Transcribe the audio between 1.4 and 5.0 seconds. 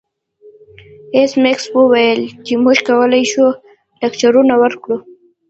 میکس وویل چې موږ کولی شو لکچرونه ورکړو